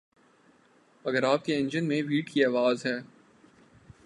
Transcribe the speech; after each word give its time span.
اگر 1.05 1.23
آپ 1.23 1.45
کے 1.45 1.57
انجن 1.57 1.87
میں 1.87 2.01
ویٹ 2.03 2.29
کی 2.29 2.45
آواز 2.45 2.85
ہے 2.85 2.97